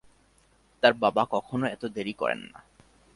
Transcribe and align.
তার 0.83 0.93
বাবা 1.03 1.23
কখনো 1.25 1.65
এত 1.67 1.83
দেরি 1.95 2.13
করেন 2.13 2.41
না! 2.47 2.59